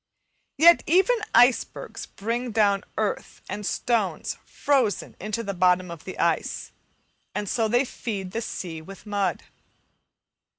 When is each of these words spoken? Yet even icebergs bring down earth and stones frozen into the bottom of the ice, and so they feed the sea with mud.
Yet 0.57 0.81
even 0.87 1.17
icebergs 1.35 2.07
bring 2.07 2.49
down 2.49 2.83
earth 2.97 3.43
and 3.47 3.63
stones 3.63 4.35
frozen 4.43 5.15
into 5.19 5.43
the 5.43 5.53
bottom 5.53 5.91
of 5.91 6.05
the 6.05 6.17
ice, 6.17 6.71
and 7.35 7.47
so 7.47 7.67
they 7.67 7.85
feed 7.85 8.31
the 8.31 8.41
sea 8.41 8.81
with 8.81 9.05
mud. 9.05 9.43